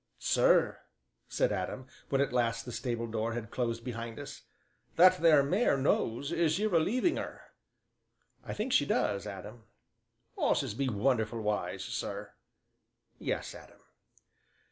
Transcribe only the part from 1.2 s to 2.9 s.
said Adam, when at last the